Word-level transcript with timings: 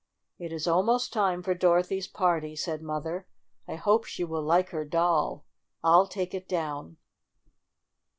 "It 0.39 0.51
is 0.51 0.65
almost 0.65 1.13
time 1.13 1.43
for 1.43 1.53
Dorothy's 1.53 2.07
party," 2.07 2.55
said 2.55 2.81
Mother. 2.81 3.27
"I 3.67 3.75
hope 3.75 4.05
she 4.05 4.23
will 4.23 4.41
like 4.41 4.69
her 4.69 4.83
doll. 4.83 5.45
I'll 5.83 6.07
take 6.07 6.33
it 6.33 6.47
down." 6.47 6.97